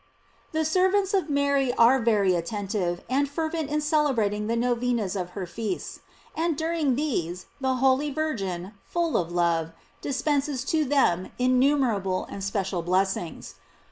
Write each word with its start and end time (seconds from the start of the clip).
THE 0.51 0.65
servants 0.65 1.13
of 1.13 1.29
Mary 1.29 1.71
are 1.75 1.99
very 2.01 2.33
attentive 2.33 3.01
and 3.07 3.29
fervent 3.29 3.69
in 3.69 3.81
celebrating 3.81 4.47
the 4.47 4.55
Novenas 4.55 5.15
of 5.15 5.37
her 5.37 5.45
Feasts; 5.45 5.99
and 6.35 6.57
during 6.57 6.95
these 6.95 7.45
the 7.59 7.75
holy 7.75 8.09
Virgin, 8.11 8.71
full 8.83 9.15
of 9.15 9.31
love, 9.31 9.73
dispenses 10.01 10.63
to 10.65 10.85
them 10.85 11.29
innumerable 11.37 12.25
and 12.31 12.43
special 12.43 12.81
bless 12.81 13.15
ings. 13.15 13.53